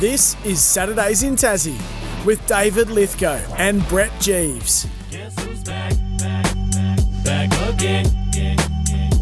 [0.00, 1.76] This is Saturdays in Tassie
[2.24, 4.86] with David Lithgow and Brett Jeeves.
[5.10, 6.44] Guess who's back, back,
[7.24, 8.06] back, back again?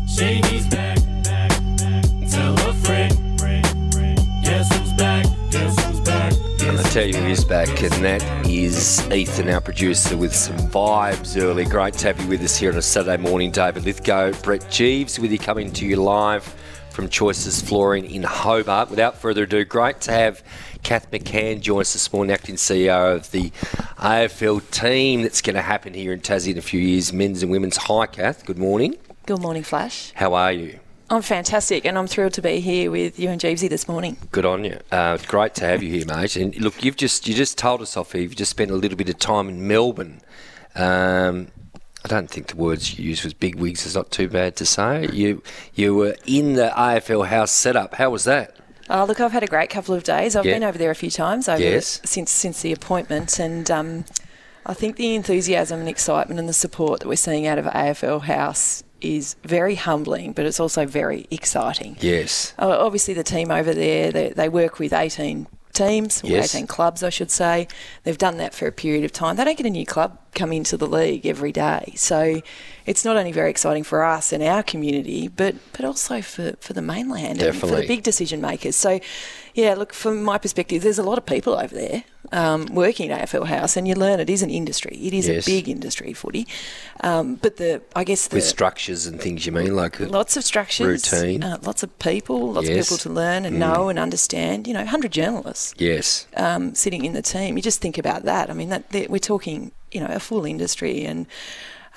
[0.06, 2.04] Shady's back, back, back.
[2.30, 4.18] Tell a friend, friend, friend.
[4.44, 5.24] Guess who's back?
[5.50, 6.34] Guess who's back?
[6.60, 10.58] And I tell you who is back, and that is Ethan, our producer, with some
[10.58, 11.64] vibes early.
[11.64, 13.50] Great to have you with us here on a Saturday morning.
[13.50, 16.54] David Lithgow, Brett Jeeves, with you coming to you live
[16.96, 18.88] from Choices Flooring in Hobart.
[18.88, 20.42] Without further ado, great to have
[20.82, 23.50] Kath McCann join us this morning, acting CEO of the
[23.98, 27.52] AFL team that's going to happen here in Tassie in a few years, men's and
[27.52, 27.76] women's.
[27.76, 28.46] Hi, Kath.
[28.46, 28.96] Good morning.
[29.26, 30.12] Good morning, Flash.
[30.14, 30.80] How are you?
[31.10, 34.16] I'm fantastic, and I'm thrilled to be here with you and Jeevesy this morning.
[34.32, 34.80] Good on you.
[34.90, 36.34] Uh, great to have you here, mate.
[36.36, 38.22] And look, you've just you just told us off here.
[38.22, 40.22] You've just spent a little bit of time in Melbourne.
[40.74, 41.48] Um,
[42.06, 43.84] I don't think the words you used was big wigs.
[43.84, 45.08] Is not too bad to say.
[45.12, 45.42] You
[45.74, 47.94] you were in the AFL house setup.
[47.96, 48.54] How was that?
[48.88, 50.36] Oh, look, I've had a great couple of days.
[50.36, 50.52] I've Yeah.
[50.54, 52.00] been over there a few times over Yes.
[52.04, 54.04] since since the appointment, and um,
[54.64, 58.20] I think the enthusiasm and excitement and the support that we're seeing out of AFL
[58.20, 61.96] House is very humbling, but it's also very exciting.
[62.00, 62.54] Yes.
[62.56, 66.54] Uh, obviously, the team over there, they, they work with 18 teams, Yes.
[66.54, 67.68] 18 clubs, I should say.
[68.02, 69.36] They've done that for a period of time.
[69.36, 71.92] They don't get a new club come into the league every day.
[71.96, 72.40] So
[72.84, 76.72] it's not only very exciting for us and our community, but, but also for, for
[76.72, 78.76] the mainland and for the big decision makers.
[78.76, 79.00] So,
[79.54, 82.04] yeah, look, from my perspective, there's a lot of people over there
[82.36, 84.96] um, working at AFL House, and you learn it is an industry.
[85.08, 85.46] It is Yes.
[85.46, 86.46] a big industry, footy.
[87.00, 90.44] Um, but the, I guess the With structures and things, you mean like lots of
[90.44, 91.42] structures, Routine.
[91.42, 92.76] uh, lots of people, lots Yes.
[92.76, 92.80] Mm.
[92.80, 94.66] of people to learn and know and understand.
[94.68, 97.56] You know, 100 journalists yes, um, sitting in the team.
[97.56, 98.50] You just think about that.
[98.50, 101.26] I mean, that that- we're talking, you know, a full industry, and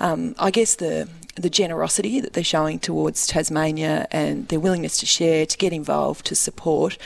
[0.00, 5.06] um, I guess the the generosity that they're showing towards Tasmania and their willingness to
[5.06, 6.96] share, to get involved, to support.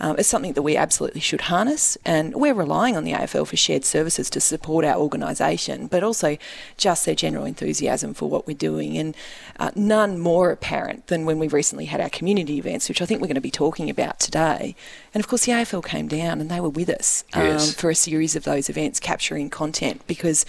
[0.00, 3.56] Um, is something that we absolutely should harness, and we're relying on the AFL for
[3.56, 6.38] shared services to support our organisation, but also
[6.76, 9.14] just their general enthusiasm for what we're doing, and
[9.60, 13.20] uh, none more apparent than when we recently had our community events, which I think
[13.20, 14.74] we're going to be talking about today.
[15.14, 17.74] And of course, the AFL came down and they were with us um, Yes.
[17.74, 20.44] for a series of those events, capturing content because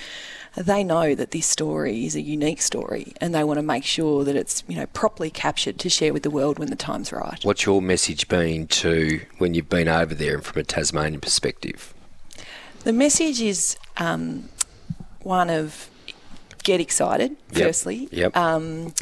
[0.55, 4.23] they know that this story is a unique story, and they want to make sure
[4.23, 7.39] that it's you know properly captured to share with the world when the time's right.
[7.43, 11.93] what's your message been to when you've been over there and from a Tasmanian perspective?
[12.83, 14.49] The message is um,
[15.21, 15.89] one of
[16.63, 17.67] get excited, Yep.
[17.67, 18.07] firstly.
[18.11, 18.35] Yep.
[18.37, 18.93] Um,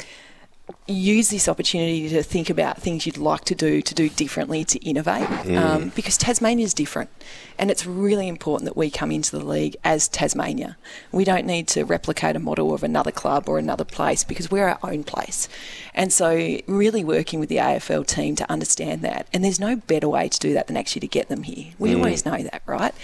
[0.86, 4.78] use this opportunity to think about things you'd like to do, to do differently, to
[4.84, 5.56] innovate, Mm.
[5.58, 7.10] um, because Tasmania is different.
[7.58, 10.76] And it's really important that we come into the league as Tasmania.
[11.12, 14.66] We don't need to replicate a model of another club or another place because we're
[14.68, 15.48] our own place.
[15.94, 19.26] And so, really working with the AFL team to understand that.
[19.32, 21.72] And there's no better way to do that than actually to get them here.
[21.78, 22.94] We always know that, right?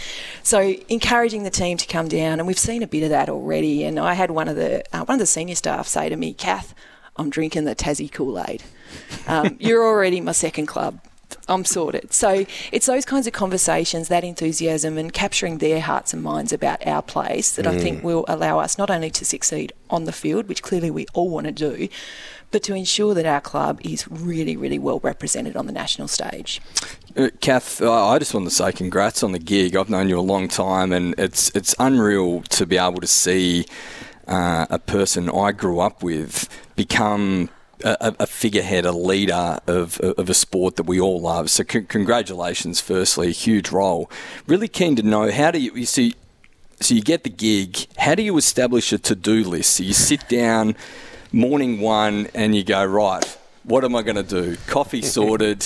[0.42, 3.84] So, encouraging the team to come down, and we've seen a bit of that already.
[3.84, 6.32] And I had one of the uh, one of the senior staff say to me,
[6.32, 6.74] "Kath,
[7.18, 8.62] I'm drinking the Tassie Kool Aid.
[9.26, 11.00] Um, you're already my second club.
[11.46, 12.12] I'm sorted.
[12.12, 16.86] So it's those kinds of conversations, that enthusiasm, and capturing their hearts and minds about
[16.86, 20.48] our place that I think will allow us not only to succeed on the field,
[20.48, 21.88] which clearly we all want to do,
[22.50, 26.60] but to ensure that our club is really, really well represented on the national stage.
[27.16, 29.76] Uh, Kath, uh, I just want to say congrats on the gig.
[29.76, 33.66] I've known you a long time, and it's it's unreal to be able to see
[34.28, 37.48] uh, a person I grew up with become
[37.84, 41.50] a, a- figurehead, a leader of, of a sport that we all love.
[41.50, 44.10] So, c- congratulations, firstly, huge role.
[44.46, 46.14] Really keen to know how do you, you see.
[46.80, 47.86] So you get the gig.
[47.98, 49.74] How do you establish a to-do list?
[49.74, 50.76] So you sit down,
[51.32, 53.24] morning one, and you go right.
[53.64, 54.56] What am I going to do?
[54.68, 55.62] Coffee sorted.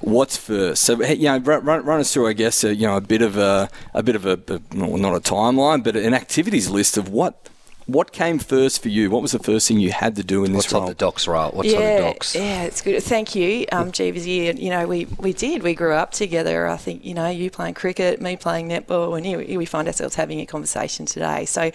[0.00, 0.82] What's first?
[0.82, 3.22] So you know, run, run, run us through, I guess, a, you know, a bit
[3.22, 6.96] of a, a bit of a, a well, not a timeline, but an activities list
[6.98, 7.48] of what,
[7.86, 9.10] what came first for you.
[9.10, 10.82] What was the first thing you had to do in this What's role?
[10.82, 11.54] on the docs, right?
[11.54, 12.34] What's yeah, on the docs?
[12.34, 13.00] Yeah, it's good.
[13.02, 14.58] Thank you, um, Jeevesy.
[14.58, 15.62] You know, we, we did.
[15.62, 16.66] We grew up together.
[16.66, 19.86] I think, you know, you playing cricket, me playing netball, and here, here we find
[19.86, 21.44] ourselves having a conversation today.
[21.44, 21.70] So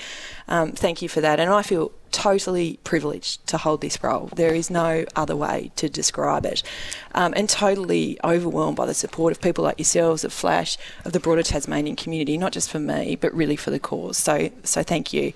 [0.50, 1.40] um, thank you for that.
[1.40, 4.30] And I feel totally privileged to hold this role.
[4.36, 6.62] There is no other way to describe it.
[7.14, 11.22] Um, and totally overwhelmed by the support of people like yourselves, of Flash, of the
[11.22, 14.18] broader Tasmanian community, not just for me, but really for the cause.
[14.18, 15.32] So, so thank you.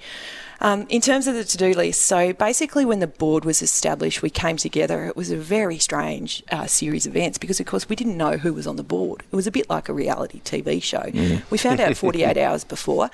[0.61, 4.21] Um, in terms of the to do list, so basically, when the board was established,
[4.21, 5.05] we came together.
[5.05, 8.37] It was a very strange uh, series of events because, of course, we didn't know
[8.37, 9.23] who was on the board.
[9.31, 11.09] It was a bit like a reality TV show.
[11.49, 13.09] We found out 48 hours before.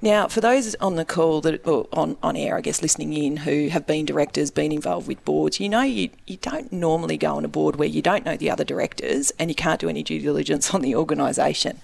[0.00, 3.38] Now, for those on the call that or on on air, I guess listening in,
[3.38, 7.36] who have been directors, been involved with boards, you know, you you don't normally go
[7.36, 10.02] on a board where you don't know the other directors and you can't do any
[10.02, 11.80] due diligence on the organisation.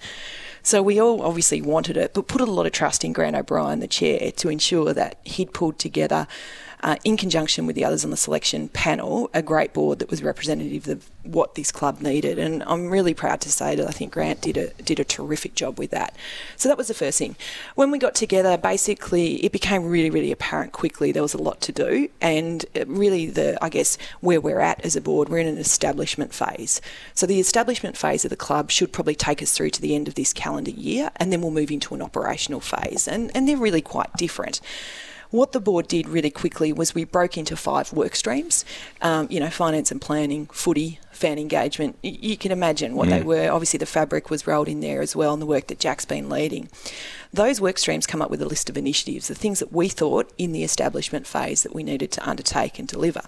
[0.63, 3.79] So we all obviously wanted it, but put a lot of trust in Grant O'Brien,
[3.79, 6.27] the chair, to ensure that he'd pulled together,
[6.83, 10.23] uh, in conjunction with the others on the selection panel, a great board that was
[10.23, 12.39] representative of what this club needed.
[12.39, 15.53] And I'm really proud to say that I think Grant did a did a terrific
[15.53, 16.15] job with that.
[16.57, 17.35] So that was the first thing.
[17.75, 21.61] When we got together, basically it became really really apparent quickly there was a lot
[21.61, 25.47] to do, and really the I guess where we're at as a board, we're in
[25.47, 26.81] an establishment phase.
[27.13, 30.07] So the establishment phase of the club should probably take us through to the end
[30.07, 33.57] of this calendar year, and then we'll move into an operational phase, and and they're
[33.57, 34.61] really quite different.
[35.31, 38.65] What the board did really quickly was we broke into five work streams,
[39.01, 41.97] um, you know, finance and planning, footy, fan engagement.
[42.01, 43.25] You can imagine what they mm.
[43.25, 43.51] were.
[43.51, 46.29] Obviously, the fabric was rolled in there as well, and the work that Jack's been
[46.29, 46.69] leading.
[47.33, 50.33] Those work streams come up with a list of initiatives, the things that we thought
[50.37, 53.21] in the establishment phase that we needed to undertake and deliver.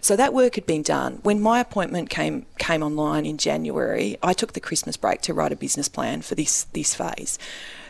[0.00, 1.20] So that work had been done.
[1.22, 5.52] When my appointment came came online in January, I took the Christmas break to write
[5.52, 7.38] a business plan for this this phase.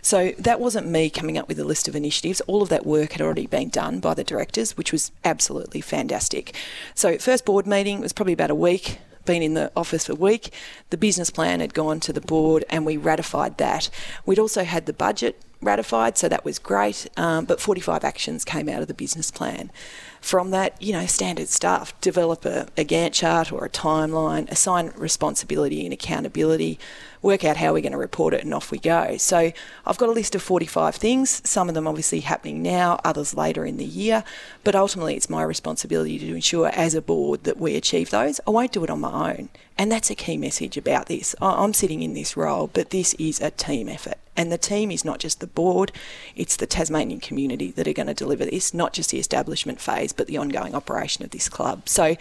[0.04, 2.42] So that wasn't me coming up with a list of initiatives.
[2.42, 6.54] All of that work had already been done by the directors, which was absolutely fantastic.
[6.94, 8.98] So first board meeting was probably about a week.
[9.24, 10.52] Been in the office for a week.
[10.90, 13.88] The business plan had gone to the board, and we ratified that.
[14.26, 17.08] We'd also had the budget ratified, so that was great.
[17.16, 19.70] Um, but 45 actions came out of the business plan.
[20.24, 24.90] From that, you know, standard stuff develop a, a Gantt chart or a timeline, assign
[24.96, 26.78] responsibility and accountability,
[27.20, 29.18] work out how we're going to report it, and off we go.
[29.18, 29.52] So
[29.84, 33.66] I've got a list of 45 things, some of them obviously happening now, others later
[33.66, 34.24] in the year.
[34.64, 38.40] But ultimately, it's my responsibility to ensure as a board that we achieve those.
[38.46, 39.50] I won't do it on my own.
[39.76, 41.36] And that's a key message about this.
[41.42, 44.23] I'm sitting in this role, but this is a team effort.
[44.36, 45.92] And the team is not just the board,
[46.34, 50.12] it's the Tasmanian community that are going to deliver this, not just the establishment phase,
[50.12, 51.88] but the ongoing operation of this club.
[51.88, 52.16] So,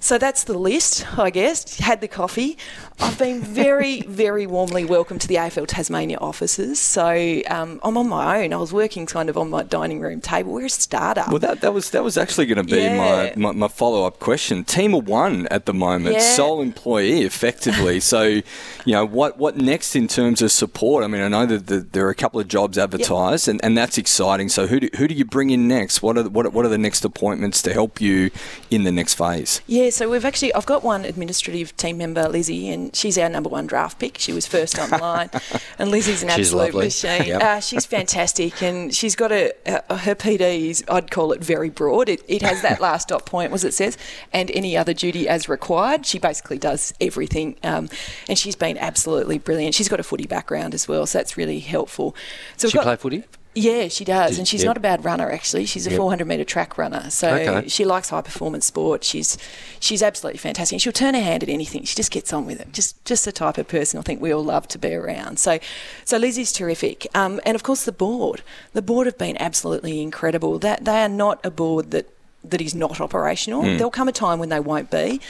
[0.00, 1.78] so that's the list, I guess.
[1.78, 2.56] Had the coffee.
[3.00, 6.78] I've been very, very warmly welcomed to the AFL Tasmania offices.
[6.80, 8.52] So um, I'm on my own.
[8.52, 10.52] I was working kind of on my dining room table.
[10.52, 11.28] We're a startup.
[11.28, 12.96] Well, that, that was that was actually going to be Yeah.
[12.96, 14.64] my, my, my follow up question.
[14.64, 16.20] Team of one at the moment, Yeah.
[16.34, 18.00] sole employee, effectively.
[18.12, 18.42] so, you
[18.86, 21.04] know, what what next in terms of support?
[21.04, 23.76] I mean, I know that the, there are a couple of jobs advertised, and, and
[23.76, 24.48] that's exciting.
[24.48, 26.02] So, who do, who do you bring in next?
[26.02, 28.30] What are the, what what are the next appointments to help you
[28.70, 29.60] in the next phase?
[29.66, 33.48] Yeah, so we've actually I've got one administrative team member, Lizzie, and she's our number
[33.48, 34.18] one draft pick.
[34.18, 35.30] She was first on the line,
[35.78, 36.86] and Lizzie's an She's absolute lovely.
[36.86, 37.24] machine.
[37.24, 37.42] Yep.
[37.42, 39.52] Uh, she's fantastic, and she's got a,
[39.88, 42.08] a her PD is I'd call it very broad.
[42.08, 43.96] It, it has that last dot point, was it says,
[44.32, 46.06] and any other duty as required.
[46.06, 47.88] She basically does everything, um,
[48.28, 49.74] and she's been absolutely brilliant.
[49.74, 52.14] She's got a footy background as well, so that's really helpful.
[52.56, 53.24] So we've She got- play footy?
[53.58, 55.64] Yeah, she does, Did- and she's not a bad runner actually.
[55.66, 55.98] She's a Yep.
[55.98, 57.68] 400 meter track runner, so Okay.
[57.68, 59.04] she likes high performance sport.
[59.04, 59.36] She's
[59.80, 60.74] she's absolutely fantastic.
[60.74, 61.84] And she'll turn her hand at anything.
[61.84, 62.72] She just gets on with it.
[62.72, 65.38] Just just the type of person I think we all love to be around.
[65.38, 65.58] So
[66.04, 68.42] so Lizzie's terrific, um, and of course the board.
[68.72, 70.58] The board have been absolutely incredible.
[70.58, 72.06] That they are not a board that
[72.44, 73.62] that is not operational.
[73.62, 75.20] There'll come a time when they won't be,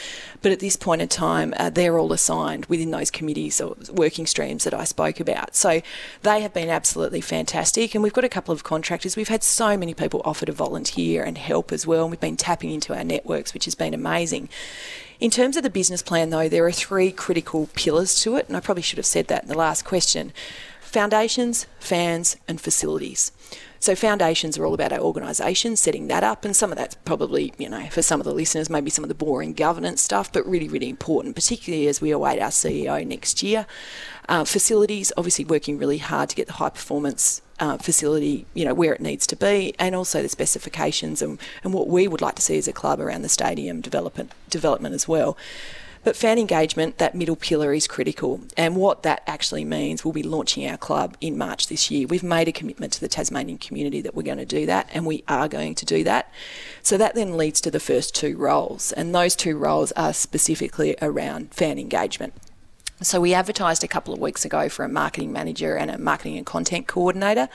[0.42, 4.26] but at this point in time, uh, they're all assigned within those committees or working
[4.26, 5.56] streams that I spoke about.
[5.56, 5.80] So
[6.22, 9.16] they have been absolutely fantastic, and we've got a couple of contractors.
[9.16, 12.36] We've had so many people offer to volunteer and help as well, and we've been
[12.36, 14.48] tapping into our networks, which has been amazing.
[15.18, 18.56] In terms of the business plan, though, there are three critical pillars to it, and
[18.56, 20.32] I probably should have said that in the last question
[20.80, 23.30] foundations, fans, and facilities.
[23.80, 27.52] So foundations are all about our organisation, setting that up, and some of that's probably,
[27.58, 30.46] you know, for some of the listeners, maybe some of the boring governance stuff, but
[30.46, 33.66] really, really important, particularly as we await our CEO next year.
[34.28, 38.74] Uh, facilities, obviously working really hard to get the high performance uh, facility, you know,
[38.74, 42.34] where it needs to be, and also the specifications and, and what we would like
[42.34, 45.36] to see as a club around the stadium development development as well.
[46.04, 48.40] But fan engagement, that middle pillar is critical.
[48.56, 52.06] And what that actually means, we'll be launching our club in March this year.
[52.06, 55.06] We've made a commitment to the Tasmanian community that we're going to do that, and
[55.06, 56.32] we are going to do that.
[56.82, 58.92] So that then leads to the first two roles.
[58.92, 62.34] And those two roles are specifically around fan engagement.
[63.00, 66.36] So we advertised a couple of weeks ago for a marketing manager and a marketing
[66.36, 67.48] and content coordinator.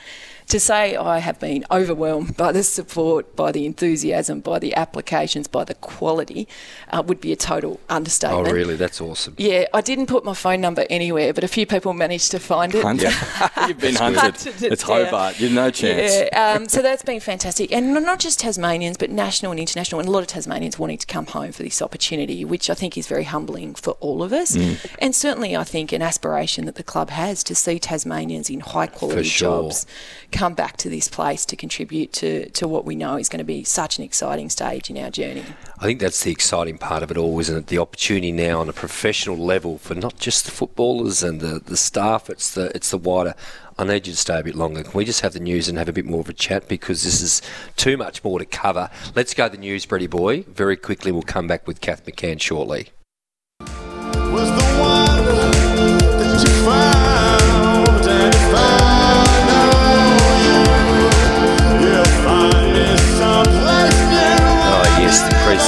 [0.48, 5.48] To say I have been overwhelmed by the support, by the enthusiasm, by the applications,
[5.48, 6.46] by the quality
[6.90, 8.48] uh, would be a total understatement.
[8.48, 8.76] Oh, really?
[8.76, 9.36] That's awesome.
[9.38, 12.74] Yeah, I didn't put my phone number anywhere, but a few people managed to find
[12.74, 12.82] it.
[12.82, 13.12] Hunted.
[13.68, 14.20] You've been hunted.
[14.20, 14.82] Hunted It's.
[14.82, 15.40] Hobart.
[15.40, 16.28] You've no chance.
[16.30, 17.72] Yeah, um, so that's been fantastic.
[17.72, 21.06] And not just Tasmanians, but national and international, and a lot of Tasmanians wanting to
[21.06, 24.56] come home for this opportunity, which I think is very humbling for all of us.
[24.56, 24.94] Mm.
[24.98, 28.86] And certainly, I think, an aspiration that the club has to see Tasmanians in high
[28.86, 29.62] quality sure.
[29.62, 29.86] jobs
[30.32, 33.44] come back to this place to contribute to, to what we know is going to
[33.44, 35.44] be such an exciting stage in our journey.
[35.78, 37.66] I think that's the exciting part of it all, isn't it?
[37.66, 41.76] The opportunity now on a professional level for not just the footballers and the, the
[41.76, 43.34] staff, it's the it's the wider.
[43.76, 44.84] I need you to stay a bit longer.
[44.84, 47.02] Can we just have the news and have a bit more of a chat because
[47.02, 47.42] this is
[47.76, 48.88] too much more to cover.
[49.16, 50.42] Let's go to the news, Brady boy.
[50.42, 52.90] Very quickly, we'll come back with Kath McCann shortly.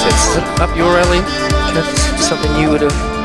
[0.09, 0.15] The.
[0.15, 1.21] Is that up your alley?
[2.21, 3.17] Something you would have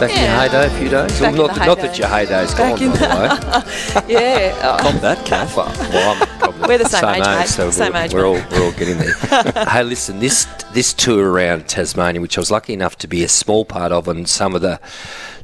[0.00, 0.40] back in your Yeah.
[0.40, 1.20] heyday a few days?
[1.20, 4.14] Well, not, not that your heydays gone, Back in by the way.
[4.14, 4.78] yeah.
[4.80, 5.56] oh, Not that, Kath.
[5.56, 7.48] Well, well, We're the same age, mate.
[7.48, 9.14] so Same we're, age, we're all we're all getting there.
[9.68, 13.28] hey, listen, this this tour around Tasmania, which I was lucky enough to be a
[13.28, 14.80] small part of, in some of the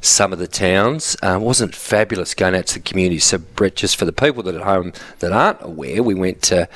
[0.01, 3.19] some of the towns, uh, wasn't fabulous going out to the community.
[3.19, 6.67] So, Brett, just for the people that at home that aren't aware, we went to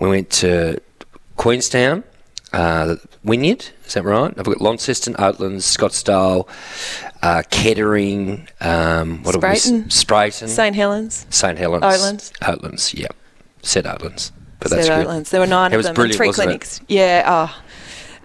[0.00, 0.80] we went to
[1.36, 2.04] Queenstown.
[2.52, 4.32] Uh, Wynyard, is that right?
[4.38, 6.48] I've got Launceston, Oatlands, Scottsdale,
[7.22, 9.84] uh, Kettering, um, what have we- Spreyton.
[9.90, 11.26] Spreyton, St Helens.
[11.30, 11.82] St Helens.
[11.84, 12.32] Oatlands.
[12.40, 13.08] Oatlands, yeah.
[13.62, 14.32] Said Oatlands.
[14.60, 15.06] But Said that's good.
[15.06, 15.28] Oatlands.
[15.30, 16.46] There were nine It of them and brilliant, three wasn't it?
[16.48, 16.80] clinics.
[16.88, 17.22] Yeah.
[17.26, 17.62] Oh,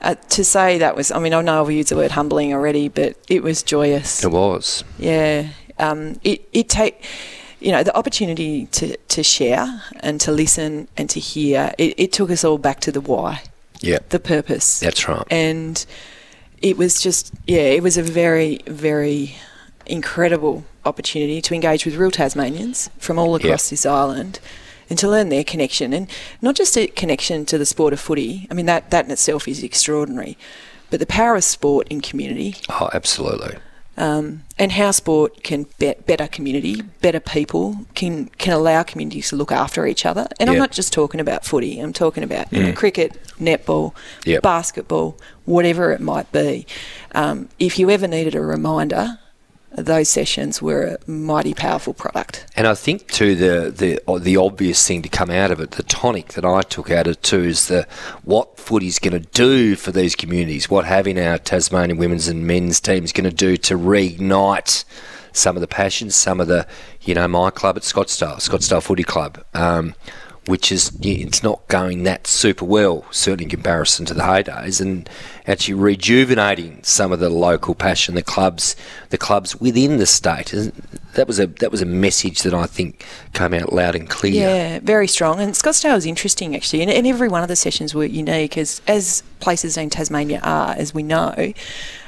[0.01, 2.87] uh, to say that was, I mean, I know I've used the word humbling already,
[2.89, 4.23] but it was joyous.
[4.23, 4.83] It was.
[4.97, 5.47] Yeah.
[5.79, 7.03] Um, it it take
[7.59, 11.73] you know the opportunity to, to share and to listen and to hear.
[11.77, 13.41] It, it took us all back to the why,
[13.83, 13.99] Yeah.
[14.09, 14.79] the purpose.
[14.79, 15.25] That's right.
[15.29, 15.85] And
[16.61, 19.35] it was just yeah, it was a very very
[19.85, 24.39] incredible opportunity to engage with real Tasmanians from all across this island.
[24.89, 26.09] And to learn their connection, and
[26.41, 28.47] not just a connection to the sport of footy.
[28.51, 30.37] I mean, that, that in itself is extraordinary.
[30.91, 33.55] But the power of sport in community, Oh, absolutely.
[33.97, 39.35] Um, and how sport can be- better community, better people, can can allow communities to
[39.35, 40.27] look after each other.
[40.39, 41.79] And I'm not just talking about footy.
[41.79, 43.93] I'm talking about you know, cricket, netball,
[44.25, 44.41] Yep.
[44.41, 46.65] basketball, whatever it might be.
[47.13, 49.19] Um, if you ever needed a reminder,
[49.75, 52.45] those sessions were a mighty powerful product.
[52.55, 55.83] And I think too the the the obvious thing to come out of it, the
[55.83, 57.87] tonic that I took out of it too, is the
[58.23, 60.69] what footy's going to do for these communities.
[60.69, 64.85] What having our Tasmanian women's and men's teams going to do to reignite
[65.31, 66.67] some of the passions, some of the
[67.01, 69.43] you know my club at Scottsdale, Scottsdale Footy Club.
[69.53, 69.95] Um,
[70.45, 75.09] which is it's not going that super well, certainly in comparison to the heydays, and
[75.47, 78.75] actually rejuvenating some of the local passion, the clubs,
[79.09, 80.53] the clubs within the state.
[80.53, 80.71] And
[81.13, 84.33] That was a that was a message that I think came out loud and clear.
[84.33, 85.39] Yeah, very strong.
[85.39, 88.81] And Scottsdale was interesting actually, and, and every one of the sessions were unique, as
[88.87, 91.53] as places in Tasmania are, as we know.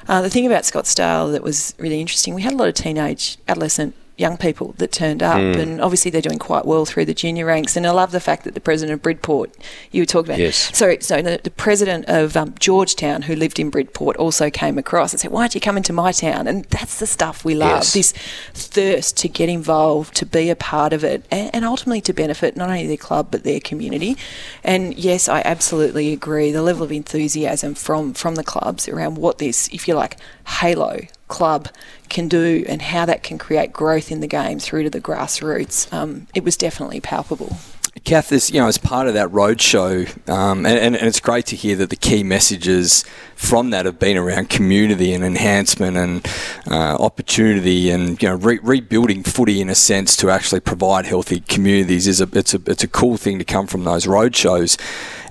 [0.07, 3.37] Uh, the thing about Scottsdale that was really interesting, we had a lot of teenage,
[3.47, 3.95] adolescent.
[4.17, 5.59] Young people that turned up, Hmm.
[5.59, 7.75] and obviously they're doing quite well through the junior ranks.
[7.75, 9.51] And I love the fact that the president of Bridport,
[9.91, 10.69] you were talking about, Yes.
[10.73, 14.77] so so the, the president of um, George Town, who lived in Bridport, also came
[14.77, 17.55] across and said, "Why don't you come into my town?" And that's the stuff we
[17.55, 17.83] love.
[17.83, 17.93] Yes.
[17.93, 18.13] This
[18.53, 22.55] thirst to get involved, to be a part of it, and, and ultimately to benefit
[22.55, 24.15] not only their club but their community.
[24.63, 26.51] And yes, I absolutely agree.
[26.51, 30.17] The level of enthusiasm from from the clubs around what this, if you like,
[30.47, 31.69] halo club
[32.09, 35.91] can do and how that can create growth in the game through to the grassroots.
[35.93, 37.57] Um, it was definitely palpable.
[38.03, 41.45] Kath, this, you know, as part of that roadshow, um, and, and, and it's great
[41.47, 43.05] to hear that the key messages
[43.35, 46.27] from that have been around community and enhancement and
[46.69, 51.39] uh, opportunity and you know re- rebuilding footy in a sense to actually provide healthy
[51.39, 54.79] communities is a it's a it's a cool thing to come from those roadshows,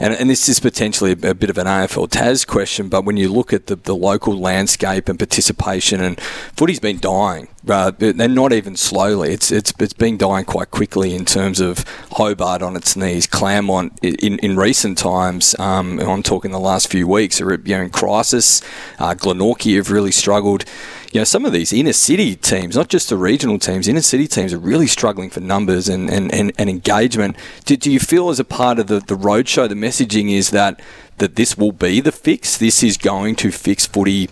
[0.01, 3.17] and and this is potentially a, a bit of an AFL Tas question, but when
[3.17, 8.35] you look at the, the local landscape and participation, and footy's been dying, uh, and
[8.35, 9.33] not even slowly.
[9.33, 13.99] It's it's it's been dying quite quickly in terms of Hobart on its knees, Claremont
[14.03, 15.59] in, in recent times.
[15.59, 18.61] Um, I'm talking the last few weeks are you know in crisis.
[18.99, 20.65] Uh, Glenorchy have really struggled.
[21.15, 24.27] You know, some of these inner city teams, not just the regional teams, inner city
[24.27, 27.37] teams are really struggling for numbers and, and, and, and engagement.
[27.67, 30.81] Do, do you feel as a part of the, the roadshow, the messaging is that
[31.19, 32.57] that this will be the fix.
[32.57, 34.29] This is going to fix footy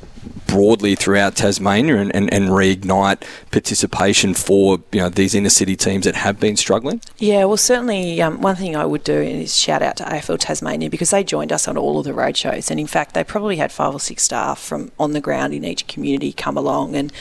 [0.47, 6.05] broadly throughout Tasmania and, and, and reignite participation for you know these inner city teams
[6.05, 7.01] that have been struggling?
[7.19, 10.91] Yeah, well, certainly um, one thing I would do is shout out to AFL Tasmania
[10.91, 13.73] because they joined us on all of the roadshows, and in fact, they probably had
[13.73, 17.13] five or six staff from on the ground in each community come along and.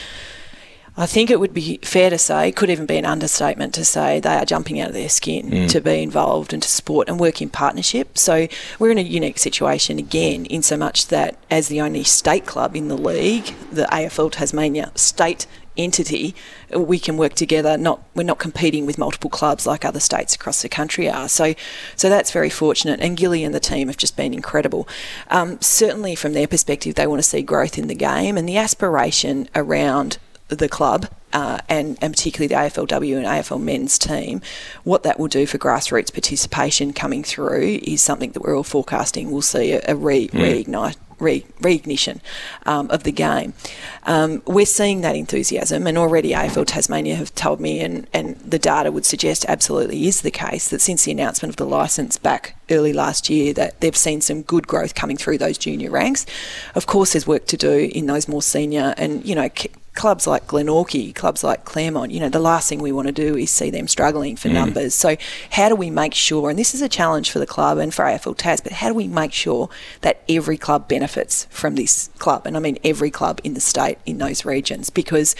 [0.94, 4.20] I think it would be fair to say, could even be an understatement to say
[4.20, 7.40] they are jumping out of their skin to be involved and to support and work
[7.40, 8.18] in partnership.
[8.18, 8.46] So
[8.78, 12.76] we're in a unique situation again, in so much that as the only state club
[12.76, 15.46] in the league, the AFL Tasmania state
[15.78, 16.34] entity,
[16.76, 17.78] we can work together.
[17.78, 21.28] Not we're not competing with multiple clubs like other states across the country are.
[21.28, 21.54] So,
[21.96, 23.00] so that's very fortunate.
[23.00, 24.86] And Gilly and the team have just been incredible.
[25.30, 28.58] Um, certainly, from their perspective, they want to see growth in the game and the
[28.58, 30.18] aspiration around
[30.48, 31.08] the club.
[31.32, 34.42] Uh, and, and particularly the AFLW and AFL men's team,
[34.84, 39.30] what that will do for grassroots participation coming through is something that we're all forecasting.
[39.30, 42.20] We'll see a, a re, reignite re- reignition
[42.66, 43.54] um, of the game.
[44.02, 48.58] Um, we're seeing that enthusiasm, and already AFL Tasmania have told me, and, and the
[48.58, 52.56] data would suggest absolutely is the case, that since the announcement of the licence back
[52.70, 56.26] early last year, that they've seen some good growth coming through those junior ranks.
[56.74, 60.26] Of course, there's work to do in those more senior and, you know, c- clubs
[60.26, 63.50] like Glenorchy, clubs like Claremont, you know, the last thing we want to do is
[63.50, 64.54] see them struggling for mm.
[64.54, 64.94] numbers.
[64.94, 65.16] So,
[65.50, 68.04] how do we make sure, and this is a challenge for the club and for
[68.04, 69.68] AFL Tas, but how do we make sure
[70.00, 72.46] that every club benefits from this club?
[72.46, 75.34] And I mean every club in the state in those regions, because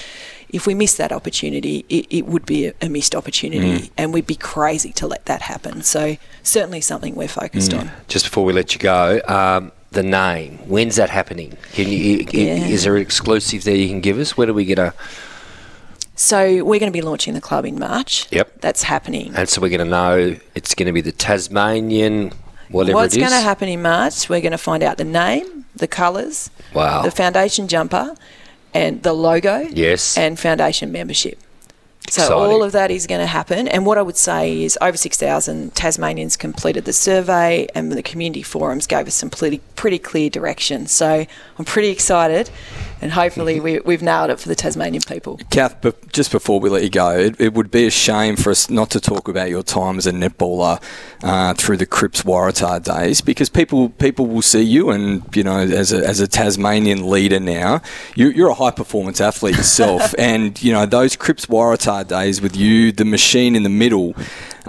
[0.51, 3.91] if we miss that opportunity, it, it would be a, a missed opportunity, mm.
[3.97, 5.83] and we'd be crazy to let that happen.
[5.83, 7.81] So, certainly something we're focused mm.
[7.81, 7.91] on.
[8.09, 10.59] Just before we let you go, um, the name.
[10.67, 11.57] When's that happening?
[11.73, 12.27] Can you?
[12.31, 12.67] Yeah.
[12.67, 14.37] Is there an exclusive there you can give us?
[14.37, 14.95] Where do we get a?
[16.15, 18.27] So, we're going to be launching the club in March.
[18.31, 18.61] Yep.
[18.61, 19.33] That's happening.
[19.35, 22.33] And so we're going to know it's going to be the Tasmanian,
[22.69, 23.29] whatever What's it is.
[23.29, 24.29] going to happen in March?
[24.29, 27.03] We're going to find out the name, the colours, Wow.
[27.03, 28.15] the foundation jumper,
[28.75, 29.61] and the logo.
[29.71, 30.17] Yes.
[30.19, 31.39] And foundation membership.
[32.12, 32.45] So Exciting.
[32.45, 33.66] all of that is going to happen.
[33.69, 38.42] And what I would say is over 6,000 Tasmanians completed the survey and the community
[38.42, 40.87] forums gave us some pretty, pretty clear direction.
[40.88, 41.25] So
[41.59, 42.50] I'm pretty excited
[43.03, 45.39] and hopefully we, we've nailed it for the Tasmanian people.
[45.51, 48.51] Kath, but just before we let you go, it, it would be a shame for
[48.51, 50.81] us not to talk about your time as a netballer
[51.23, 55.59] uh, through the Cripps Waratah days because people people will see you and you know
[55.59, 57.83] as a, as a Tasmanian leader now,
[58.15, 62.57] you, you're a high performance athlete yourself, and you know those Cripps Waratah days with
[62.57, 64.15] you, the machine in the middle.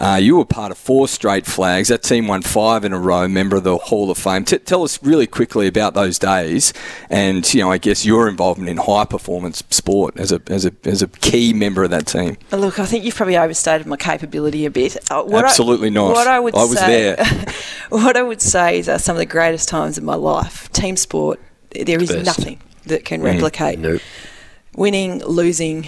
[0.04, 1.88] Uh, you were part of four straight flags.
[1.88, 4.44] That team won five in a row, member of the Hall of Fame.
[4.44, 6.74] T- tell us really quickly about those days,
[7.10, 10.74] and you know, I guess your involvement in high performance sport as a as a
[10.84, 12.36] as a key member of that team.
[12.52, 14.98] Look, I think you've probably overstated my capability a bit.
[15.10, 16.12] Uh, what Absolutely I, not.
[16.12, 17.26] What I would I was say, there.
[17.90, 20.70] what I would say is uh, some of the greatest times of my life.
[20.74, 21.40] Team sport,
[21.72, 22.26] there is Best.
[22.26, 23.06] nothing that Mm.
[23.06, 24.02] can replicate Nope.
[24.76, 25.88] winning, losing,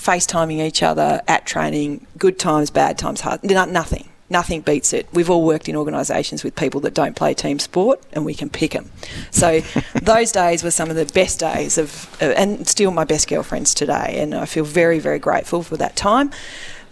[0.00, 3.44] FaceTiming each other at training, good times, bad times, hard.
[3.44, 4.08] No, nothing.
[4.30, 5.08] Nothing beats it.
[5.12, 8.48] We've all worked in organisations with people that don't play team sport, and we can
[8.48, 8.90] pick them.
[9.30, 9.60] So
[10.02, 13.74] those days were some of the best days of, uh, and still my best girlfriends
[13.74, 14.16] today.
[14.18, 16.30] And I feel very, very grateful for that time.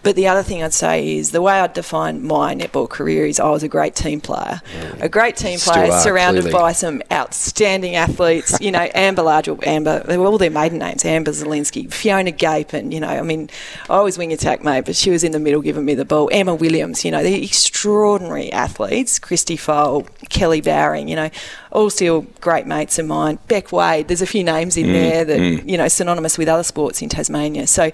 [0.01, 3.39] But the other thing I'd say is the way I'd define my netball career is
[3.39, 4.61] I was a great team player.
[5.01, 6.59] A great team Still player are, surrounded clearly.
[6.59, 8.57] by some outstanding athletes.
[8.61, 12.31] You know, Amber Large, or Amber, they were all their maiden names, Amber Zielinski, Fiona
[12.31, 13.49] Gape, and, you know, I mean,
[13.89, 16.29] I always wing attack, mate, but she was in the middle giving me the ball.
[16.31, 19.19] Emma Williams, you know, they're extraordinary athletes.
[19.19, 21.29] Christy Fole, Kelly Bowring, you know,
[21.71, 23.37] all still great mates of mine.
[23.47, 25.69] Beck Wade, there's a few names in mm, there that, mm.
[25.69, 27.67] you know, synonymous with other sports in Tasmania.
[27.67, 27.91] So,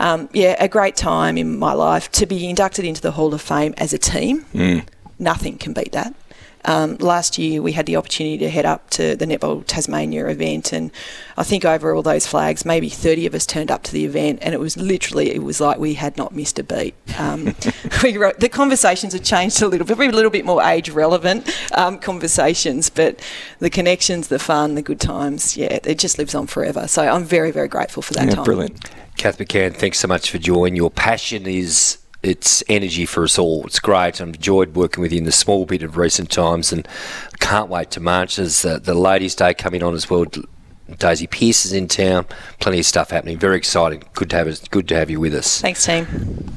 [0.00, 3.40] um, yeah, a great time in my life to be inducted into the Hall of
[3.40, 4.44] Fame as a team.
[5.18, 6.14] Nothing can beat that.
[6.64, 10.72] Um, last year, we had the opportunity to head up to the Netball Tasmania event,
[10.72, 10.90] and
[11.36, 14.40] I think over all those flags, maybe 30 of us turned up to the event,
[14.42, 16.94] and it was literally, it was like we had not missed a beat.
[17.18, 17.54] Um,
[18.02, 21.50] we wrote, the conversations have changed a little bit, a little bit more age relevant
[21.76, 23.18] um, conversations, but
[23.58, 26.86] the connections, the fun, the good times, yeah, it just lives on forever.
[26.88, 28.44] So I'm very, very grateful for that Yeah, time.
[28.44, 28.90] brilliant.
[29.16, 30.76] Kath McCann, thanks so much for joining.
[30.76, 33.64] Your passion is it's energy for us all.
[33.66, 34.20] It's great.
[34.20, 36.86] I've enjoyed working with you in the small bit of recent times, and
[37.38, 38.36] can't wait to March.
[38.36, 40.26] There's the, the Ladies' Day coming on as well.
[40.98, 42.26] Daisy Pearce is in town.
[42.58, 43.38] Plenty of stuff happening.
[43.38, 44.02] Very exciting.
[44.14, 44.60] Good to have us.
[44.68, 45.60] Good to have you with us.
[45.60, 46.56] Thanks, team.